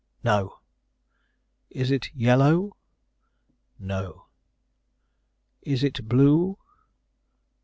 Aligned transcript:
"No." 0.23 0.57
"Is 1.69 1.91
it 1.91 2.11
yellow?" 2.15 2.75
"No." 3.77 4.25
"Is 5.61 5.83
it 5.83 6.09
blue?" 6.09 6.57